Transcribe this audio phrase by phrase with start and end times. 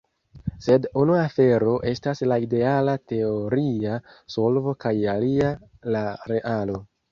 [0.67, 4.01] Sed unu afero estas la ideala teoria
[4.39, 5.55] solvo kaj alia
[5.99, 6.83] la realo.